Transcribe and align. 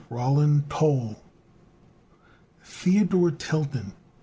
Roland, 0.09 0.67
toll! 0.67 1.15
THEODORE 2.63 3.29
TILTON. 3.37 3.93